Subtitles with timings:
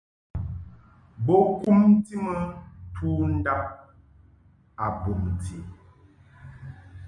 [1.25, 2.33] Bo kumti mɨ
[2.95, 3.65] tundab
[4.83, 5.57] a bumti.